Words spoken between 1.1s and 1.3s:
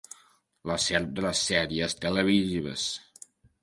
de